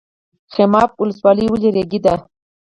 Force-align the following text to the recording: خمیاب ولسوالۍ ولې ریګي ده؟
خمیاب 0.53 0.89
ولسوالۍ 1.01 1.45
ولې 1.49 1.69
ریګي 1.75 1.99
ده؟ 2.05 2.13